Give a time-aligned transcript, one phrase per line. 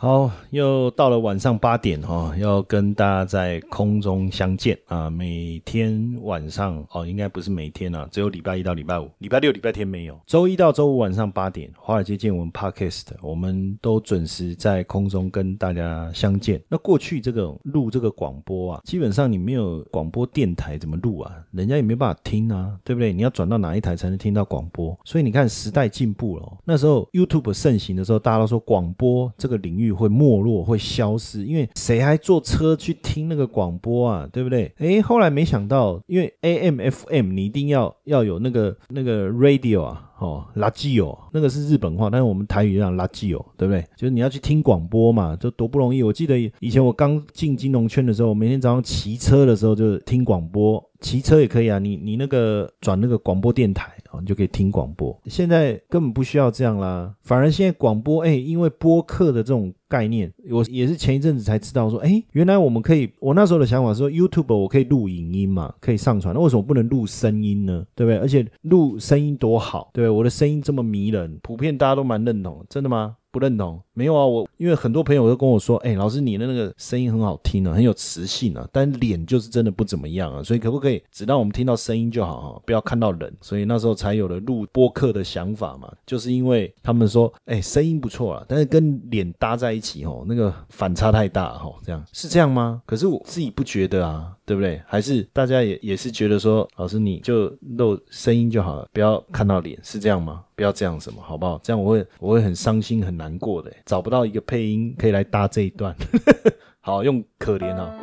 [0.00, 5.10] 好，又到了晚上八点哦，要跟大家在空中相见啊！
[5.10, 10.16] 每天晚上哦，应该不是每天啊，只有礼拜一到礼拜五，礼拜六、礼拜天没有。
[10.24, 16.62] 周一到周五晚上八点，华尔街见闻 Podcast，我们都准时在空中跟大家相见。
[16.68, 21.32] 那过去这个录这个广播啊，基本上你没有广播电台怎么录啊？
[21.50, 23.12] 人家也没办法听啊，对不对？
[23.12, 24.96] 你要转到哪一台才能听到广播？
[25.04, 26.58] 所以你看时代进步了。
[26.64, 29.87] 那时候 YouTube 盛行的时候，大家都说广播这个领域。
[29.92, 34.28] 会没落，会消失，因为谁还坐车去听那个广播啊？
[34.32, 34.72] 对不对？
[34.78, 40.04] 诶，后来没想到，因为 AM、FM 你一定要要有那个那个 radio 啊。
[40.18, 43.80] 哦，垃圾哦，那个是日本话，但是我们台语讲垃圾哦，对不对？
[43.96, 46.02] 就是你要去听广播嘛，就多不容易。
[46.02, 51.78] 我记得以前我刚进金融圈的时候，每天早上骑车的时候就听广播，骑车也可以啊。
[51.78, 55.16] 你你那个转那个广播电台哦，你就可以听广播。
[55.26, 67.84] 现在根本不需要这样啦，反而现在广播，哎，因为播客的这种概念，我也是前一阵子才知道说，哎，原来我们可以，我那时候的想法是说，YouTube 我可以录影音嘛，可以上传，那为什么不能录声音呢？
[67.94, 68.18] 对不对？
[68.18, 70.16] 而且录声音多好，对不对。
[70.16, 73.16] 我的声音这么迷人，普遍大家都蛮认同，真的吗？
[73.30, 73.78] 不认同？
[73.92, 83.30] 没有啊，我因为很多朋友都跟我说，哎，老师你的那个声音很好听啊，很有磁性啊，但脸就是真的不怎么样啊，所以可不可以只让我们听到声音就好哈，不要看到人？
[83.42, 92.82] 所以那时候才有了录播客的想法嘛，就是因为他们说，哎，声音不错啊，但是跟脸搭在起哦，那个反差太大哦，这样是这样吗？
[92.86, 94.80] 可是我自己不觉得啊，对不对？
[94.86, 100.44] 还是大家也也是觉得说，老师你就露声音就好了，不要看到脸，是这样吗？
[100.54, 101.60] 不要这样什么，好不好？
[101.62, 105.94] 这样我会我会很伤心很难过的，找不到一个配音可以来搭这一段。
[106.80, 107.94] 好，用可怜啊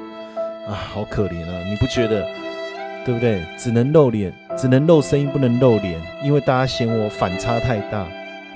[0.68, 1.64] 啊，好可怜啊！
[1.68, 2.26] 你不觉得
[3.06, 3.44] 对不对？
[3.58, 8.08] 只能露脸，只能露声音，不能露脸，因为大家嫌我反差太大，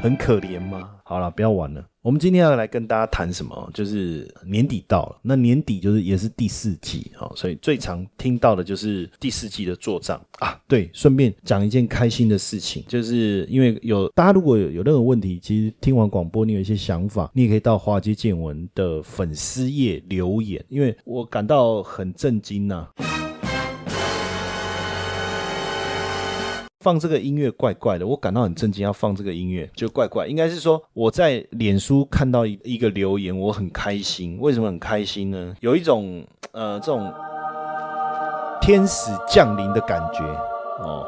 [0.01, 0.89] 很可怜吗？
[1.03, 1.83] 好了，不要玩了。
[2.01, 3.69] 我们今天要来跟大家谈什么？
[3.73, 10.57] 就是年底到了，那年底就是也是第四季哦，所以最常听到的就是第四季的做账啊。
[10.65, 22.87] 对，顺便讲一件开心的事情，就是因为有大家如果有有任何问题，其实听完广播你有一些想法，你也可以到华街见闻的粉丝页留言，因为我感到很震惊呐。
[26.79, 28.83] 放这个音乐怪怪的，我感到很震惊。
[28.83, 34.37] 要放这个音乐就怪怪，应该是说我在脸书看到一个留言，我很开心。
[34.39, 35.55] 为什么很开心呢？
[35.59, 37.13] 有一种呃这种
[38.61, 40.23] 天使降临的感觉
[40.81, 41.05] 哦，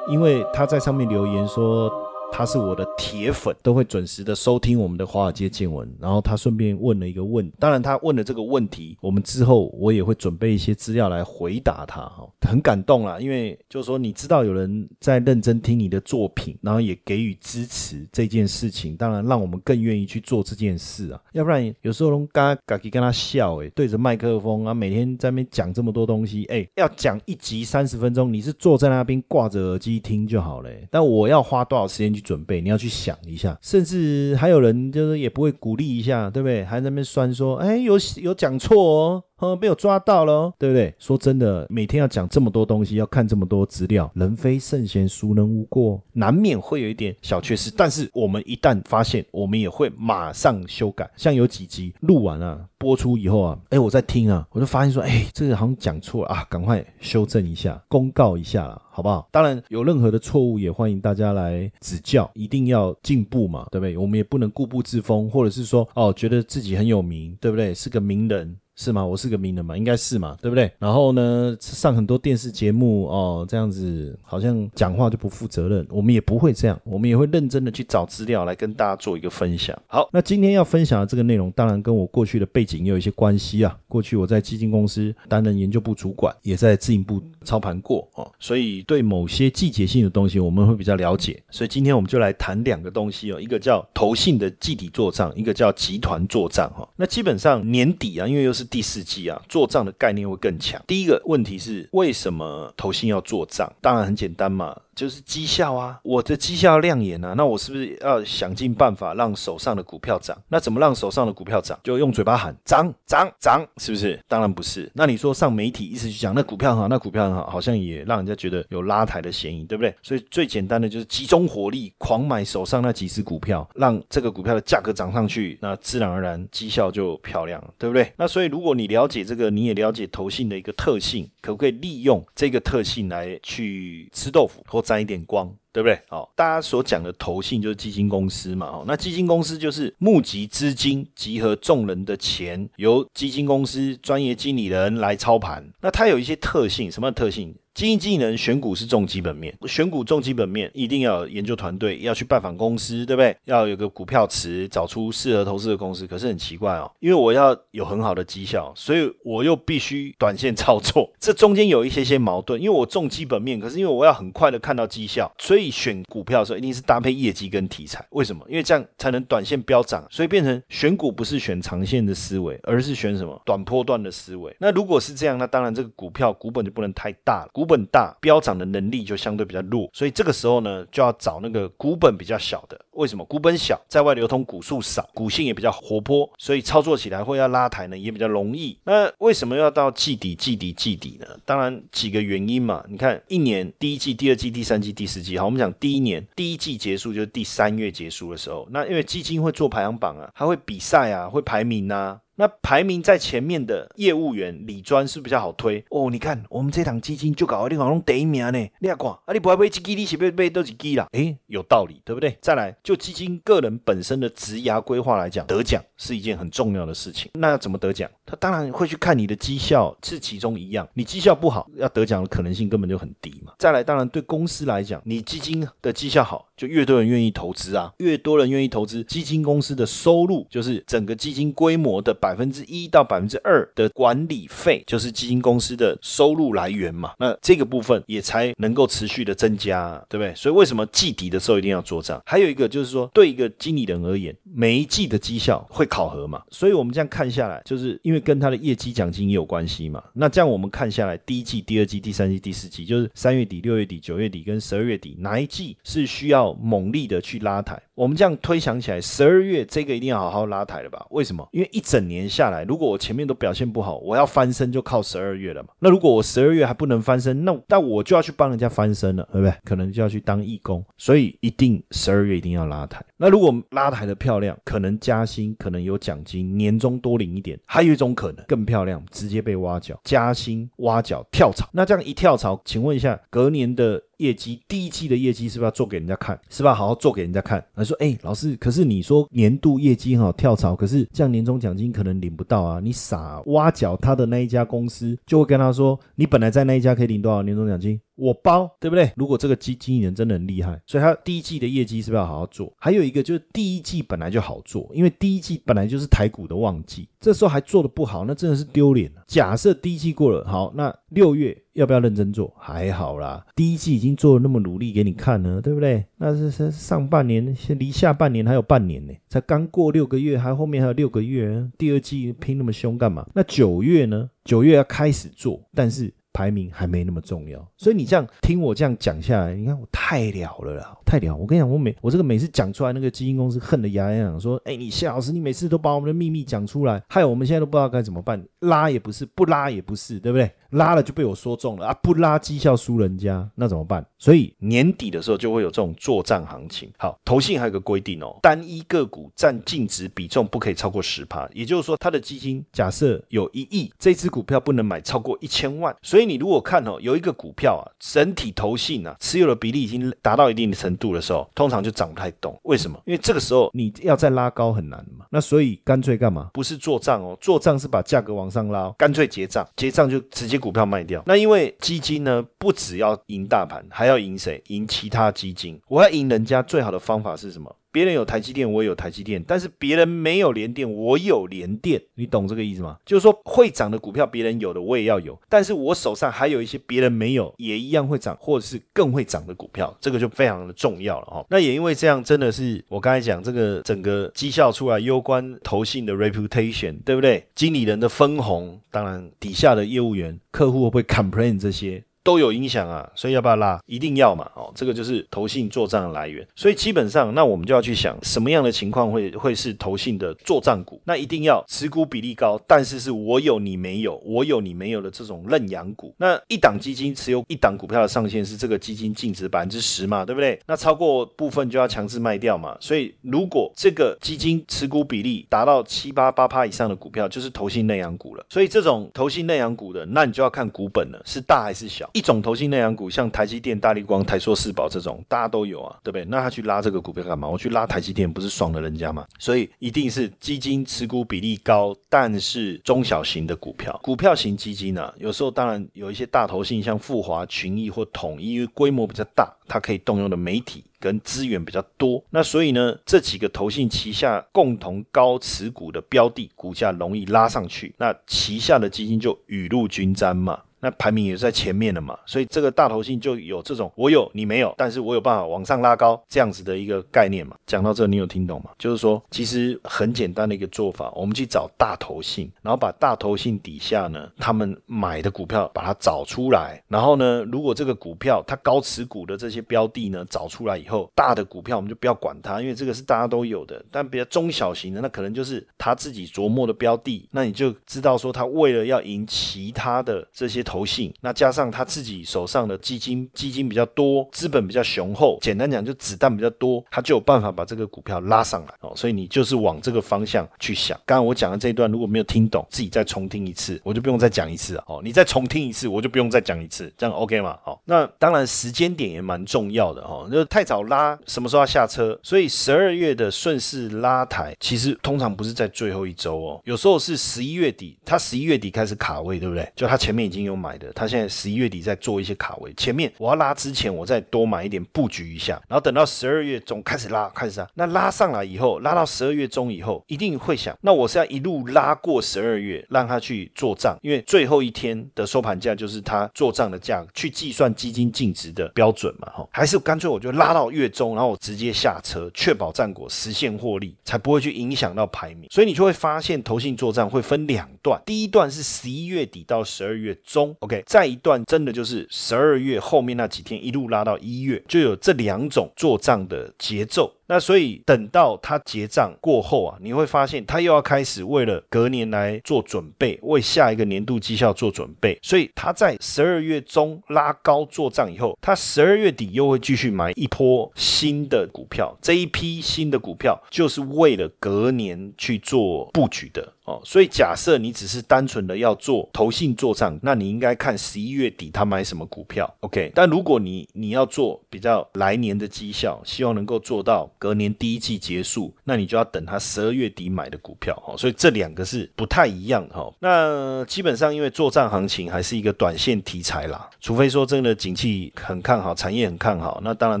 [0.08, 1.90] 因为他在上面留言说。
[2.36, 5.90] 他是我的铁粉，都会准时的收听我们的华尔街见闻。
[5.98, 12.02] 然后他顺便问了一个问，当然他问了这个问题，我们之后我也会准备一些资料来回答他。
[12.02, 21.20] 哈，很感动啦，因为就是说你知道有人在认真听你的作品，然后也给予支持这件事情，当然让我们更愿意去做这件事啊。
[21.32, 30.68] 要不然有时候龙嘎嘎跟他笑，哎，对着麦克风啊，每天在那边讲这么多东西，哎，要讲一集三十分钟，你是坐在那边挂着耳机听就好了。
[30.90, 32.16] 但我要花多少时间？
[32.16, 36.64] 去准备，你要去想一下，甚至还有人就是也不会鼓励一下，对不对？
[36.64, 39.22] 还在那边酸说，哎，有有讲错哦。
[39.38, 40.94] 呵，被我抓到了，对不对？
[40.98, 46.02] 说真的，每天要讲这么多东西，要看这么多资料，人非圣贤，孰能无过？
[46.12, 47.70] 难免会有一点小缺失。
[47.70, 51.10] 但是我们一旦发现，我们也会马上修改。
[51.16, 59.28] 像有几集录完了，播出以后啊，哎，我在听啊，我就发现说，哎，这个好像讲错了啊，赶快修正一下，公告一下了，好不好？
[59.30, 63.98] 当然，有任何的错误，也欢迎大家来指教，一定要进步嘛，对不对？
[63.98, 67.74] 我们也不能固步自封，或者是说，哦，觉得自己很有名，对不对？
[67.74, 68.56] 是个名人。
[68.76, 69.04] 是吗？
[69.04, 70.70] 我是个名人嘛，应该是嘛，对不对？
[70.78, 75.86] 然后呢，上很多电视节目哦，这样子好像讲话就不负责任。
[75.90, 79.76] 我们也不会这样，我们也会认真的去找资料来跟大家做一个分享。
[79.86, 83.76] 好，那今天要分享的这个内容，当然跟我过去的背景也有一些关系啊。
[83.88, 91.42] 过去我在基金公司担任研究部主管，也在自营部操盘过哦，所以对某些季节性的东西我们会比较了解。
[91.50, 96.86] 所以今天我们就来谈两个东西哦，一个叫投信的季底做账，一个叫集团做账哈。
[96.96, 100.82] 那基本上年底啊，因为又是第四季啊，做账的概念会更强。
[100.86, 103.72] 第一个问题是为什么投信要做账？
[103.80, 104.76] 当然很简单嘛。
[104.96, 110.36] 就是绩效啊，我的绩效亮眼啊，那我是不是要想尽办法让手上的股票涨？
[110.48, 111.78] 那怎么让手上的股票涨？
[111.84, 114.18] 就用嘴巴喊涨涨涨，是不是？
[114.26, 114.90] 当然不是。
[114.94, 119.94] 那你说上媒体一直去讲那股票很好，那股票很好，好像也让人家觉得有拉抬的嫌疑，对不对？
[120.02, 128.10] 所以最简单的就是集中火力狂买手上那几只股票，让这个股票的价格涨上去，那自然而然绩效就漂亮了，对不对？
[128.16, 134.82] 那所以如果你了解这个，你也了解投信的一个特性，可不可以利用这个特性来去吃豆腐或？
[134.82, 135.98] 沾一点光，对不对？
[136.10, 145.68] 哦，大家所讲的投信就是基金公司嘛，哦，那基金公司就是募集资金，集合众人的钱，由基金公司专业经理人来操盘。
[145.80, 147.52] 那它有一些特性，什么特性？
[147.76, 153.36] 经营技能选股是重基本面，选股重基本面，一定要有研究团队，要去拜访公司，对不对？
[153.44, 156.06] 要有个股票池，找出适合投资的公司。
[156.06, 162.58] 可是很奇怪哦，因为我要有很好的绩效，所以我又必须短线操作， 这中间有一些些矛盾。
[162.58, 168.02] 因为我重基本面，可是因为我要很快的看到绩效，所以选股票的时候一定是搭配业绩跟题材。
[168.12, 168.42] 为什么？
[168.48, 170.02] 因为这样才能短线飙涨。
[170.10, 174.56] 所以变成选股不是选长线的思维，而是选什么短波段的思维。
[174.58, 177.50] 那如果是这样，那当然这个股票股本就不能太大了。
[177.52, 182.80] 股本大，飙涨的能力就相对比较弱，所以这个时候呢，就要找那个股本比较小的。
[182.92, 183.24] 为什么？
[183.26, 188.78] 股本小，在外流通股数少，股性也比较活泼，所以操作起来会要拉抬呢，也比较容易。
[188.84, 191.26] 那为什么要到季底、季底、季底呢？
[191.44, 192.84] 当然几个原因嘛。
[192.88, 202.20] 你看，一年第一季、第二季、第三季、第四季，好，我们讲第一年第一季结束就是第三月结束的时候，那因为基金会做排行榜啊，还会比赛啊，会排名啊。
[202.36, 206.10] 那排名在前面的业务员李专是比较好推哦。
[206.10, 211.08] 你看我们这档基金就搞你好像第一名呢，你看啊，你不会买基金，你是不是买都是基啦？
[211.12, 212.36] 诶，有道理，对不对？
[212.42, 217.30] 再来，就基金个人本身的职涯规划来讲，得奖是一件很重要的事情。
[217.34, 218.10] 那要怎么得奖？
[218.26, 220.86] 他当然会去看你的绩效是其中一样。
[220.92, 223.54] 你绩效不好，要得奖的可能性根本就很低嘛。
[223.58, 232.14] 再来，当然对公司来讲，你基金的绩效好，就越多人愿意投资啊，越多人愿意投资，基金公司的收入就是整个基金规模的。
[232.26, 237.12] 百分之一到百分之二的管理费，就是基金公司的收入来源嘛。
[237.20, 240.34] 那这个部分也才能够持续的增加，对不对？
[240.34, 242.20] 所以为什么季底的时候一定要做账？
[242.26, 246.42] 还有一个就是说，对一个经理人而言，每一季的绩效会考核嘛。
[246.50, 250.02] 所以我们这样看下来，就是因为跟他的业绩奖金也有关系嘛。
[250.12, 257.80] 那这样我们看下来，第一季、第二季、第三季、第四季，就是三月底、六月底、九月底跟十二月底，哪一季是需要猛力的去拉抬？
[257.94, 261.06] 我们这样推想起来，十二月这个一定要好好拉抬了吧？
[261.10, 261.46] 为什么？
[261.52, 265.68] 因为一整年年下来，如果我前面都表现不好，我要翻身就靠十二月了嘛。
[265.78, 269.54] 那如果我十二月还不能翻身，那那我就要去帮人家翻身了，对不对？
[269.64, 273.04] 可能就要去当义工，所以一定十二月一定要拉抬。
[273.16, 277.58] 那如果拉抬的漂亮，可能加薪，可能有奖金，年终多领一点。
[277.66, 281.68] 还有一种可能更漂亮，直接被挖角，加薪、挖角、跳槽。
[281.72, 284.02] 那这样一跳槽，请问一下，隔年的？
[284.18, 286.38] 业绩第一季的业绩是不是要做给人家看？
[286.48, 286.74] 是吧？
[286.74, 287.64] 好好做给人家看。
[287.74, 292.80] 他说：“哎，老师，可是你说年度业绩很好跳槽，可是这样年终奖金可能领不到啊！
[292.80, 299.12] 你傻，挖角他的那一家公司就会跟他说，你本来在那一家可以领多少年终奖金？”我包，对不对？
[299.14, 302.72] 如果这个基经理人真的很厉害，所以他第一季的业绩是不是要好好做？
[302.78, 309.22] 还有一个就是第一季本来就好做，因为第一季本来就是台股的旺季，这时候还做的不好，那真的是丢脸了。
[309.26, 312.52] 假设第一季过了，好，那六月要不要认真做？
[312.58, 316.04] 还好啦，第一季已经做了那么努力给你看了，对不对？
[316.18, 323.26] 那是是上半年，离下半年还有半年呢，才刚过六个月，还后面还有六个月，第二季拼那么凶干嘛？
[323.34, 324.28] 那九月呢？
[324.44, 326.12] 九月要开始做，但是。
[326.36, 331.34] 排名还没那么重要，所以你这样听我这样讲下来，你看我太了了啦，太了！
[331.34, 340.50] 我跟你讲，我每我这个每次讲出来，那个基金公司恨得牙痒痒，说：“哎，你谢老师，你每次都把我们的秘密讲出来，害我们现在都不知道该怎么办，拉也不是，不拉也不是，对不对？
[340.76, 344.04] 拉了就被我说中了啊，不拉绩效输人家，那怎么办？
[344.18, 346.90] 所以年底的时候就会有这种做账行情。
[346.98, 355.94] 好，投信还有个规定哦，单一个股占净值比重不可以超过十趴，也就是说，它的基金假设有一亿，这只股票不能买超过一千万。
[356.02, 362.58] 所以你如果看哦，有一个股票啊，整体投信啊持有的比例已经达到一定的程度的时候，通常就涨不太动。
[362.64, 363.00] 为什么？
[363.06, 365.24] 因为这个时候你要再拉高很难嘛。
[365.30, 366.50] 那所以干脆干嘛？
[366.52, 371.22] 不是做账哦，做账是把价格往上拉，干脆结账，结账就直接股票卖掉。
[371.26, 374.60] 那因为基金呢，不只要赢大盘，还要赢谁？
[374.66, 375.80] 赢其他基金。
[375.86, 377.72] 我要赢人家最好的方法是什么？
[377.96, 382.98] 别人有台积电，我也有台积电，但是别人没有联电，我有联电，你懂这个意思吗？
[383.06, 391.46] 就是说会涨的股票，别人有的我也要有，但是我手上还有一些别人没有，也一样会涨，或者是更会涨的股票，这个就非常的重要了哈。
[391.48, 397.46] 那也因为这样，真的是我刚才讲这个整个绩效出来，攸关投信的 reputation，对不对？
[397.54, 402.04] 经理人的分红，当然底下的业务员、客户会不会 complain 这些？
[402.26, 403.78] 都有影响啊，所以要不要拉？
[403.86, 406.44] 一定要嘛，哦，这个就是投信做账的来源。
[406.56, 411.00] 所以基本上，那我们就要去想，什么样的情况会会是投信的做账股？
[411.04, 416.12] 那一定要持股比例高，但是是我有你没有，我有你没有的这种认养股。
[416.18, 420.60] 那一档基金持有一档股票的上限是这个基金净值百分之十嘛，对不对？
[420.66, 422.76] 那超过部分就要强制卖掉嘛。
[422.80, 428.44] 所以如果这个基金持股比例达到七八八趴以上的股票，就是投信内养股了。
[428.48, 432.10] 所以这种投信内养股的，那你就要看股本了，是大还是小。
[432.16, 436.24] 一种投信内养股，像台积电、大力光、台硕、四宝这种，大家都有啊，对不对？
[436.24, 437.46] 那他去拉这个股票干嘛？
[437.46, 439.26] 我去拉台积电，不是爽了人家吗？
[439.38, 452.24] 所以一定是基金持股比例高，但是中小型的股票，股票型基金呢，有时候当然有一些大投信，像富华、群益或统一，因为规模比较大，它可以动用的媒体跟资源比较多。
[452.30, 460.62] 那所以呢，这几个投信旗下共同高持股的标的，股价容易拉上去，那旗下的基金就雨露均沾嘛。
[460.80, 467.56] 那排名也是在前面的嘛，所以这个大头性就有这种我有你没有，但是我有办法往上拉高这样子的一个概念嘛。
[467.66, 468.70] 讲到这，你有听懂吗？
[468.78, 483.82] 就是说，其实很简单的一个做法，我们去找大头性，然后把大头性底下呢，他们买的股票把它找出来，然后呢，如果这个股票它高持股的这些标的呢找出来以后，大的股票我们就不要管它，因为这个是大家都有的。
[483.90, 490.65] 但比较中小型的，那可能就是他自己琢磨的标的，那你就知道说他为了要赢其他的这些。
[490.66, 498.92] 投信，那加上他自己手上的基金，基金比较多，资本比较雄厚，简单讲就子弹比较多，他就有办法把这个股票拉上来哦。
[498.96, 500.98] 所以你就是往这个方向去想。
[501.06, 505.00] 刚刚我讲的这一段如果没有听懂，自己再重听一次，我就不用再讲一次哦。
[505.04, 507.56] 你再重听一次，我就不用再讲一次，这样 OK 吗？
[507.62, 510.28] 好，那当然时间点也蛮重要的哦。
[510.32, 512.18] 就太早拉，什么时候要下车？
[512.24, 519.70] 所以十二月的顺势拉抬，其实通常不是在最后一周哦，有时候是十一月底，他十一月底开始卡位，对不对？
[519.76, 520.55] 就他前面已经有。
[520.56, 545.48] 买的，他现在十一月底在做一些卡位，前面我要拉之前，我再多买一点布局一下，然后等到十二月中开始拉，开始拉，那拉上来以后，拉到十二月中以后，一定会想，那我是要一路拉过十二月，让他去做账，因为最后一天的收盘价就是他做账的价，去计算基金净值的标准嘛，哈，还是干脆我就拉到月中，然后我直接下车，确保战果实现获利，才不会去影响到排名。
[545.50, 550.45] 所以你就会发现，投信做账会分两段，第一段是十一月底到十二月中。
[550.60, 557.12] OK，再一段真的就是十二月后面那几天一路拉到一月，就有这两种做账的节奏。
[557.28, 565.18] 那所以等到他结账过后啊，你会发现他又要开始为了隔年来做准备，为下一个年度绩效做准备。
[565.22, 571.96] 所以他在十二月中拉高做账以后，他十二月底又会继续买一波新的股票。
[572.00, 576.80] 这一批新的股票就是为了隔年去做布局的哦。
[576.84, 582.54] 所以假设你只是单纯的要做投信做账，那你应该看十一月底他买什么股票。
[582.60, 587.10] OK，但如果你你要做比较来年的绩效，希望能够做到。
[587.18, 592.92] 隔年第一季结束，那你就要等他十二月底买的股票哈，所以这两个是不太一样哈。
[593.00, 600.00] 那基本上因为做账行情还是一个短线题材啦，除非说真的景气很看好，产业很看好，那当然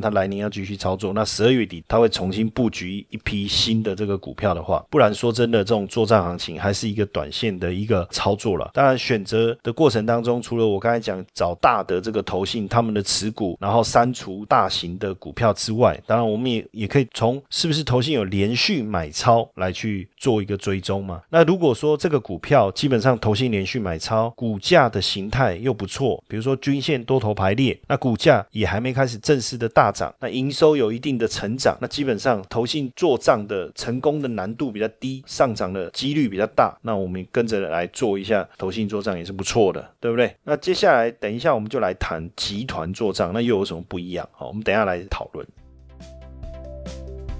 [0.00, 1.12] 他来年要继续操作。
[1.12, 8.70] 那十二月底他会重新布局一批新的这个股票的话，不然说真的，这种做账行情还是一个短线的一个操作了。
[8.74, 17.05] 当然选择的过程当中，除了我刚才讲找大的这个投信他们的持股，然后删除大型的股票之外，当然我们也也可以。
[17.12, 21.22] 从是不是投信有连续买超来去做一个追踪嘛？
[21.30, 40.34] 那如果说这个股票基本上投信连续买超，股价的形态又不错，比如说均线多头排列，那股价也还没开始正式的大涨，那营收有一定的成长，那基本上投信做账的成功的难度比较低，上涨的几率比较大，那我们跟着来做一下投信做账也是不错的，对不对？
[40.44, 44.28] 那接下来等一下我们就来谈集团做账，那又有什么不一样？
[44.32, 45.46] 好，我们等下来讨论。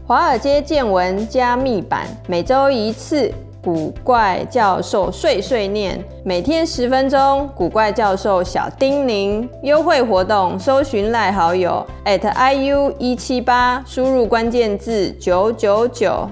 [0.08, 3.28] 华尔街见闻加密版每周一次，
[3.60, 9.48] 古怪教授碎碎念，每天十分钟，古怪教授小叮咛。
[9.64, 16.30] 优惠活动，搜寻赖好友 at iu 一七八，输入关键字九九九。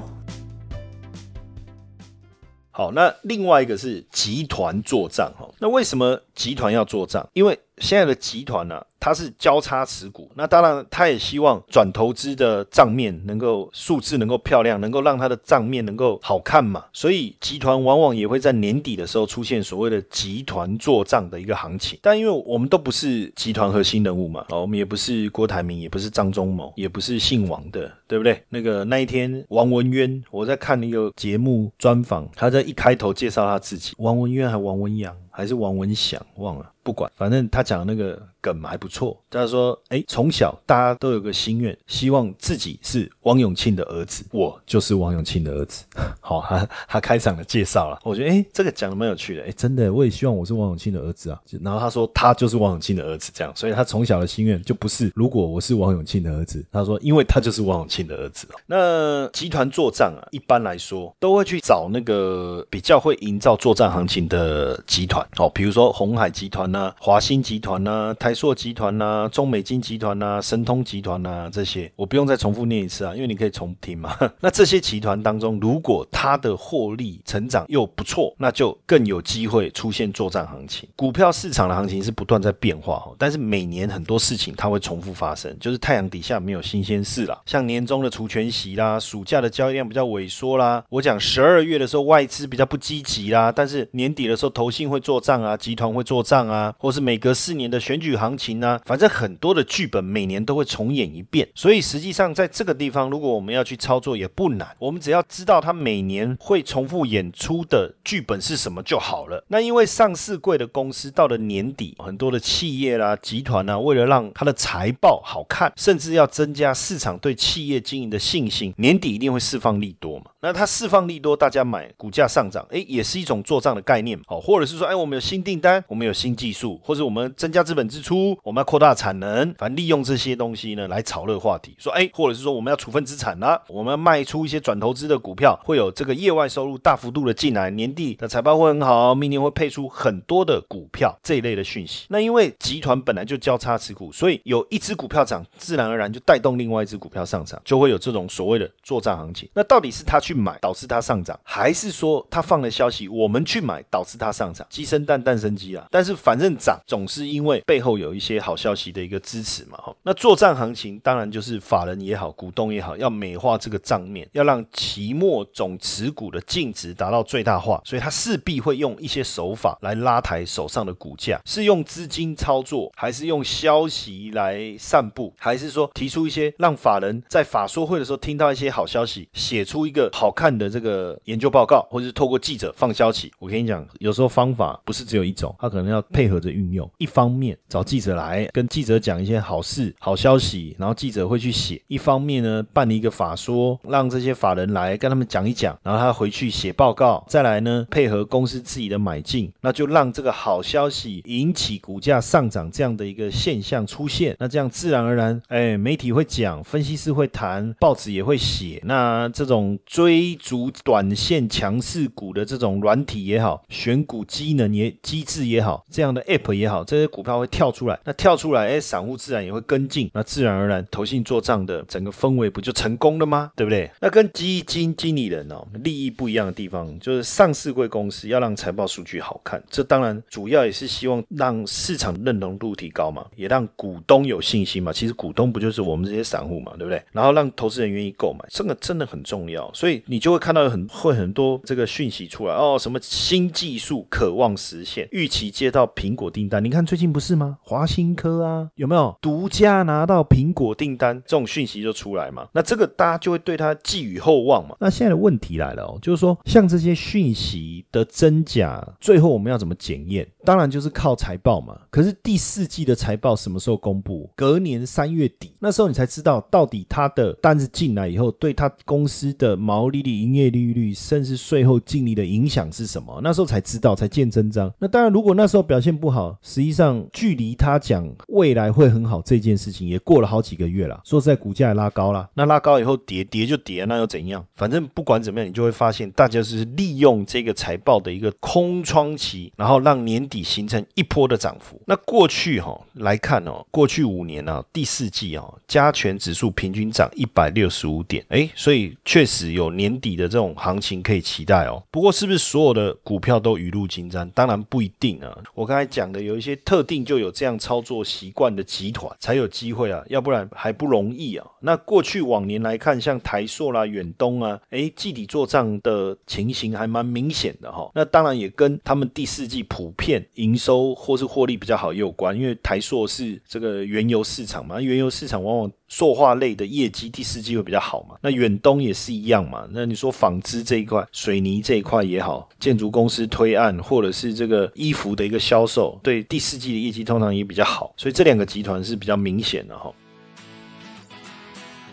[2.70, 7.26] 好，那另外一个是集团做账哈，那为什么集团要做账？
[7.32, 8.84] 因为现在的集团呢？
[9.00, 16.86] 它是交叉持股，那当然，他也希望转投资的账面能够数字能够漂亮，能够让他的账面能够好看嘛。
[16.90, 21.98] 所以集团往往也会在年底的时候出现所谓的集团做账的一个行情。
[22.00, 28.42] 但因为我们都不是集团核心人物嘛，哦，我们也不是郭台铭，也不是张忠谋，也不是姓王的，对不对？
[28.48, 36.73] 那个那一天王文渊，我在看一个节目专访，他在一开头介绍他自己，王文渊还王文洋还是王文祥，忘了。
[36.84, 39.18] 不管，反正他讲那个梗还不错。
[39.30, 44.22] 他说：“哎，从小大家都有个心愿，希望自己是王永庆的儿子。
[44.30, 45.82] 我就是王永庆的儿子。
[46.20, 49.42] ”好，他他开场的介绍了，我觉得哎，这个讲的蛮有趣的。
[49.44, 51.40] 哎，真的，我也希望我是王永庆的儿子啊。
[51.62, 56.62] 然后他说他就是王永庆的儿子，这样，所以他从小的心愿就不是如果我是王永庆的儿子。
[56.70, 58.46] 他说，因为他就是王永庆的儿子。
[58.66, 66.73] 那集团作战啊，一般来说都会去找那个比较会营造作战行情的集团哦，比如说红海集团。
[66.74, 74.18] 那华兴集团呐、台硕集团呐、中美金集团呐、神通集团呐，这些我不用再重复念一次啊，因为你可以重听嘛。
[74.42, 80.88] 那这些集团当中，如果它的获利成长又不错，那就更有机会出现作战行情。
[80.96, 87.40] 股票市场的行情是不断在变化哈，但是每年很多事情它会重复发生，就是太阳底下没有新鲜事了。
[87.46, 96.63] 像年终的除权息啦，暑假的交易量比较萎缩啦，我讲十二月的时候外资比较不积极啦，但是年底的时候投信会做账啊，集团会做账啊。
[96.78, 109.44] 或是每隔四年的选举行情呢，反正很多的剧本每年都会重演一遍，所以实际上在这个地方，如果我们要去操作也不难，我们只要知道它每年会重复演出的剧本是什么就好了。
[109.48, 120.26] 那因为上市贵的公司到了年底，很多的企业啦、集团啊，为了让它的财报好看，甚至要增加市场对企业经营的信心，年底一定会释放利多嘛。
[120.44, 142.04] 那它释放利多，大家买，股价上涨，哎，也是一种做账的概念，好，或者是说，哎，我们有新订单，我们有新技术，或者我们增加资本支出，我们要扩大产能，反正利用这些东西呢来炒热话题，说，哎，或者是说我们要处分资产啦，我们要卖出一些转投资的股票，会有这个业外收入大幅度的进来，年底的财报会很好，明年会配出很多的股票这一类的讯息。
[142.10, 149.48] 那因为集团本来就交叉持股，所以有一只股票涨，自然而然就带动另外一只股票上涨，就会有这种所谓的做账行情。
[149.54, 150.33] 那到底是他去？
[150.34, 154.66] 买导致它上涨，还是说他放了消息，我们去买导致它上涨？
[154.68, 155.86] 鸡生蛋，蛋生鸡啊！
[155.90, 159.78] 但是反正涨总是因为背后有一些好消息的一个支持嘛。
[159.78, 180.23] 哈，那作战行情当然就是法人也好，股东也好，要美化这个账面，要让期末总持股的净值达到最大化，所以他势必会用一些手法来拉抬手上的股价，是用资金操作，还是用消息来散布，还是说提出一些让法人在法说会的时候听到一些好消息，写出一个好。
[180.24, 186.90] 好看的这个研究报告，或者是透过记者放消息，我跟你讲，有时候方法不是只有一种，他可能要配合着运用。
[186.96, 197.22] 一方面找记者来跟记者讲一些好事、好消息，然后记者会去写；一方面呢，办一个法说，让这些法人来跟他们讲一讲，然后他回去写报告。
[197.28, 204.34] 再来呢，配合公司自己的买进，那就让这个好消息引起股价上涨这样的一个现象出现。
[204.38, 208.80] 那这样自然而然，哎，媒体会讲，分析师会谈，报纸也会写。
[208.84, 210.13] 那这种追。
[210.14, 217.98] 追逐短线强势股的这种软体也好，选股机能也机制也好，这样的 App 也好，这些股票会跳出来。
[218.04, 220.08] 那跳出来，哎，散户自然也会跟进。
[220.14, 223.50] 那自然而然，投信做账的整个氛围不就成功了吗？
[223.56, 223.90] 对不对？
[224.00, 234.92] 那跟基金经理人哦利益不一样的地方，就是上市贵公司要让财报数据好看，这当然主要也是希望让市场认同度提高嘛，也让股东有信心嘛。
[234.92, 237.02] 其实股东不就是我们这些散户嘛，对不对？
[237.10, 239.68] 然后让投资人愿意购买，这个真的很重要。
[239.74, 239.93] 所以。
[240.06, 246.64] 你就会看到很会很多这个讯息出来哦，什么新技术渴望实现，预期接到苹果订单。
[246.64, 247.58] 你看最近不是吗？
[247.62, 252.48] 华新科啊，有没有独家拿到苹果订单，这种讯息就出来嘛。
[252.52, 254.76] 那这个大家就会对他寄予厚望嘛。
[254.80, 260.26] 那现在的问题来了哦，就是说像这些讯息的真假，最后我们要怎么检验？
[260.44, 261.78] 当然就是靠财报嘛。
[261.90, 264.30] 可是第四季的财报什么时候公布？
[264.36, 273.20] 隔年三月底，那时候你才知道到底他的单子进来以后，对他公司的毛利率、营业利率，甚至税后净利的影响是什么？
[273.22, 274.72] 那时候才知道，才见真章。
[274.78, 281.00] 那当然，如果那时候表现不好，实际上距离他讲未来会很好这件事情，也过了好几个月了。
[281.04, 282.28] 说实在，股价也拉高了。
[282.34, 284.44] 那拉高以后跌跌就跌，那又怎样？
[284.54, 291.80] 反正不管怎么样，你就会发现大家是利用这个财报的一个空窗期，然后让年底形成一波的涨幅。
[291.86, 301.82] 那过去哈来看哦，过去五年呢，第四季哦，加权指数平均涨一百六十五点，哎，所以确实有年底的这种行情可以期待哦。
[301.90, 304.28] 不过是不是所有的股票都雨露均沾？
[304.30, 305.36] 当然不一定啊。
[305.54, 311.46] 我刚才讲的有一些特定就有这样操作习惯的集团才有机会啊，要不然还不容易啊。
[311.60, 317.90] 那过去往年来看，像台塑啦、远东啊，哎，季底做账的情形还蛮明显的哈。
[317.94, 328.16] 那当然也跟他们第四季普遍营收或是获利比较好有关，因为台塑是这个原油市场嘛，原油市场往往塑化类的业绩第四季会比较好嘛。
[328.20, 329.66] 那远东也是一样嘛。
[329.70, 339.92] 那你说纺织这一块、水泥这一块也好，建筑公司推案或者是这个衣服的一个销售，对第四季的业绩通常也比较好，所以这两个集团是比较明显的哈。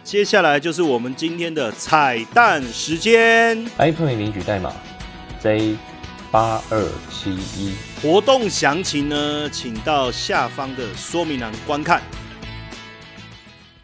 [0.03, 4.73] 接下来就是我们今天的彩蛋时间，iPhone 领取代码
[5.39, 5.77] J
[6.31, 12.01] 八二七一，活动详情呢，请到下方的说明栏观看。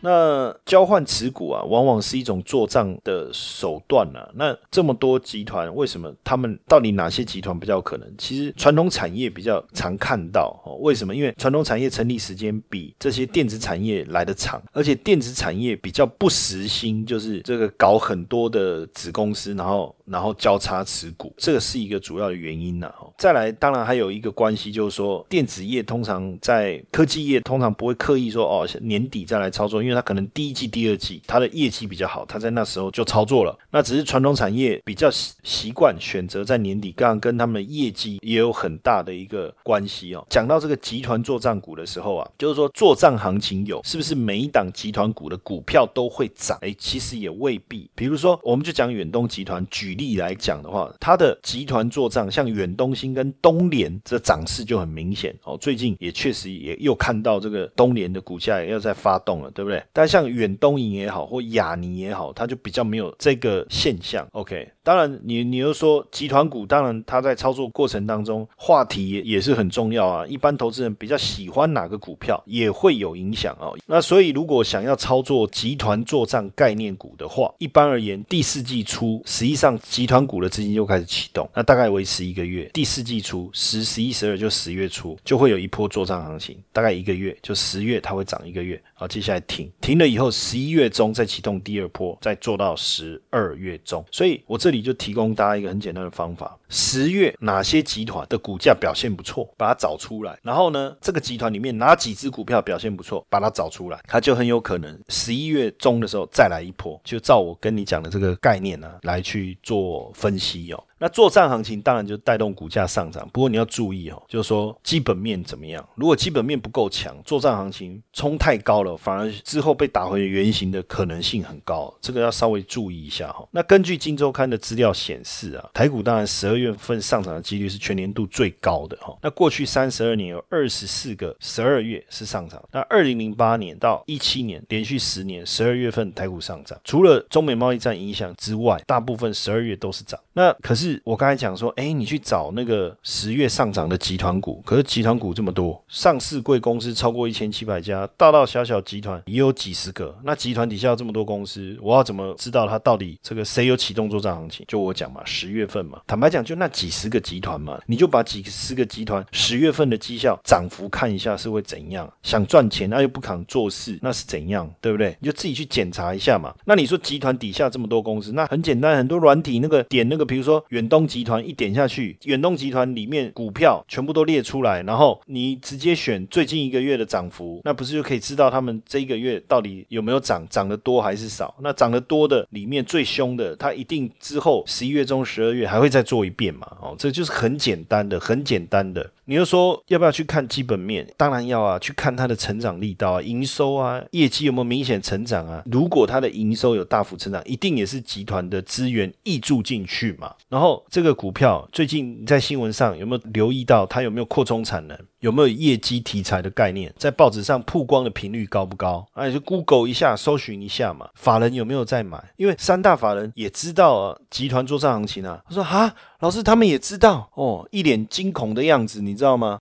[0.01, 4.29] 那交换持股啊，往往是一种做账的手段啊。
[4.35, 8.07] 那这么多集团，为什么他们到底哪些集团比较可能？
[8.17, 10.75] 其实传统产业比较常看到哦。
[10.81, 11.15] 为什么？
[11.15, 22.91] 因为传统产业成立时间比这些电子产业来的长，而且电子产业比较不实心，就是这个搞很多的子公司，然后然后交叉持股，这个是一个主要的原因呐。
[23.17, 29.83] 再来，当然还有一个关系，就是说电子业通常在科技业通常不会刻意说哦年底再来操作。
[29.83, 33.57] 因为它可能第一季、第二季它的业绩比较好，它在那时候就操作了。
[33.69, 40.25] 那只是传统产业比较习习惯选择在年底，刚刚跟他们业绩也有很大的一个关系哦。
[40.29, 46.57] 讲到这个集团做账股的时候啊，就是说做账行情有是不是每一档集团股的股票都会涨？
[46.61, 47.89] 哎，其实也未必。
[47.93, 55.57] 比如说，我们就讲远东集团举例来讲的话，它的集团做账，像远东新跟东联这涨势就很明显哦。
[55.59, 59.83] 最近也确实也又看到这个东联的股价也要在发动了，对不对？
[59.91, 64.27] 但像远东营也好，或亚尼也好，它就比较没有这个现象。
[64.31, 70.25] OK，当然你你又说集团股，当然它在操作过程当中，话题也也是很重要啊。
[70.27, 73.75] 一般投资人比较喜欢哪个股票，也会有影响哦。
[73.87, 82.69] 那所以如果想要操作集团作战概念股的话，一般而言，第四季初实际上集团股的资金又开始启动，那大概维持一个月。
[82.73, 88.81] 第四季初十、十一、十二就十月初就会有一波作战行情，大概一个月，就十月它会涨一个月。
[88.93, 94.03] 好，接下来停停了以后，十一月中再启动第二波，再做到十二月中。
[94.11, 100.37] 所以我这里就提供大家一个很简单的方法：十月哪些集团的股价表现不错，把它找出来。
[100.41, 106.99] 然后呢，这个集团里面哪几只股票表现不错，把它找出来，它就很有可能十一月中的时候再来一波。
[107.03, 110.83] 就照我跟你讲的这个概念呢，来去做做分析哦。
[110.99, 115.87] 那做账行情当然就带动股价上涨，不过你要注意哦，就是说基本面怎么样？
[115.93, 123.47] 如果基本面不够强，做账行情冲太高了，反而之后被打回原形的可能性很高，这个要稍微注意一下哈。
[123.51, 129.15] 那根据《金周刊》的资料显示啊，台股当然十二月份上涨的几率是全年度最高的哈。
[129.21, 140.19] 那过去三十二年有二十四个十二月是上涨，那二零零八年到一七年连续十年十二月份台股上涨，除了中美贸易战影响之外，大部分十二月月都是涨。
[140.33, 141.01] 那可是。
[141.03, 150.13] 我刚才讲说，哎，你去找那个十月上涨的集团股，可是集团股这么多，上市贵公司超过一千七百家，大大小小集团也有几十个。
[150.23, 154.65] 那集团底下有这么多公司，我要怎么知道它到底这个谁有启动做账行情？
[154.67, 162.11] 就我讲嘛，十月份嘛，坦白讲，就那几十个集团嘛，你就把几十个集团十月份的绩效涨幅看一下是会怎样。
[162.23, 164.69] 想赚钱，那又不肯做事，那是怎样？
[164.81, 165.15] 对不对？
[165.19, 166.53] 你就自己去检查一下嘛。
[166.65, 181.55] 那你说集团底下这么多公司，那很简单，很多软体你那个点那个，比如说远东集团一点下去，远东集团里面股票全部都列出来，然后你直接选最近一个月的涨幅，那不是就可以知道他们这一个月到底有没有涨，涨得多还是少？
[181.61, 186.67] 那涨得多的里面最凶的，它一定之后十一月中、十二月还会再做一遍嘛？
[186.79, 189.09] 哦，这就是很简单的，很简单的。
[189.29, 191.05] 你又说要不要去看基本面？
[191.17, 195.61] 当然要啊，去看它的成长力道啊，营收啊，业绩有没有明显成长啊？
[195.69, 200.33] 如果它的营收有大幅成长，一定也是集团的资源溢注进去嘛。
[200.47, 204.97] 然后这个股票最近在新闻上有没有留意到它有没有扩充产能？
[205.27, 206.89] 有没有业绩题材的概念？
[206.97, 209.05] 在报纸上曝光的频率高不高？
[209.11, 211.09] 啊，就 Google 一下，搜寻一下嘛。
[211.15, 212.17] 法人有没有在买？
[212.37, 215.43] 因为三大法人也知道啊，集团做这行情啊。
[215.45, 219.59] 他说哈，老师他们也知道哦，一脸惊恐的样子，你知道吗？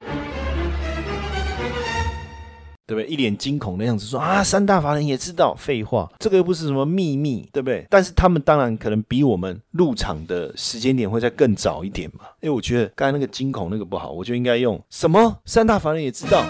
[2.87, 3.07] 对不对？
[3.07, 7.87] 一脸惊恐的样子说啊，三大法人也知道，废话，这个又不是什么秘密，对不对？
[7.91, 12.27] 但是他们当然可能比我们入场的时间点会再更早一点嘛。
[12.41, 15.37] 因为我觉得刚才那个惊恐那个不好，我就应该用什么？
[15.45, 16.45] 三大法人也知道。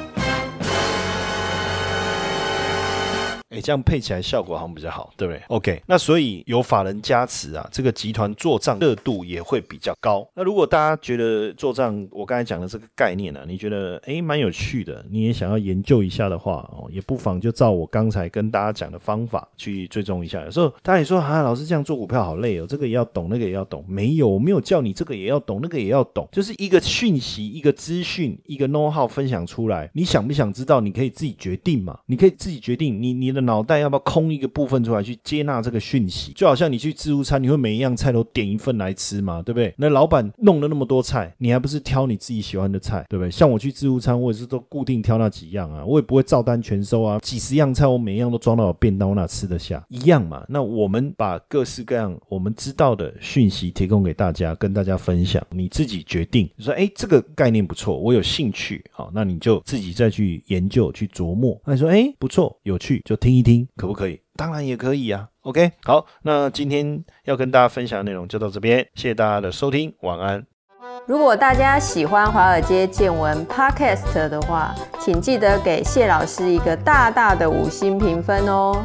[3.57, 10.29] 哎，这样配起来效果好像比较好，对不对？OK，那所以有法人加持啊，这个集团做账热度也会比较高。
[10.35, 20.45] 那如果大家觉得做账，我刚才讲的这个概念呢，你觉得哎蛮有趣的，你也想要研究一下的话哦，也不妨就照我刚才跟大家讲的方法去追踪一下。
[20.45, 23.83] 有时候大家也说啊，老师这样做股票好累哦，这个也要懂，那个也要懂。
[23.88, 30.83] 没有，我没有叫你这个也要懂，那个也要懂，就是一个讯息、一个资讯、一个 know how 分享出来，你想不想知道？
[30.83, 33.45] 你可以自己决定嘛，你可以自己决定，你你的。
[33.46, 36.32] 脑袋要不要空一个部分出来去接纳这个讯息？
[36.35, 39.72] 就好像你去自助餐，你会每一样菜都点一份来吃嘛，对不对？
[39.78, 43.30] 那老板弄了那么多菜，你还不是挑你自己喜欢的菜，对不对？
[43.30, 47.18] 像我去自助餐，我也是都固定挑那几样啊，我也不会照单全收啊。
[47.20, 49.85] 几十样菜，我每一样都装到我便当，我哪吃得下？
[49.88, 50.44] 一样嘛。
[50.48, 56.50] 那我们把各式各样我们知道的讯息提供给大家，跟大家分享，你自己决定。
[56.56, 61.61] 你说，哎，这个概念不错，我有兴趣，好，那你就自己再去研究、去琢磨。
[61.64, 64.20] 那你说，哎，不错，有趣，就听听一听，可不可以？
[64.37, 65.29] 当然也可以啊。
[65.42, 70.44] OK，好，那今天要跟大家分享的内容就到这边，谢谢大家的收听，晚安。
[71.07, 78.85] 如果大家喜欢华尔街见闻 Podcast 的话，请记得给谢老师一个大大的五星评分哦。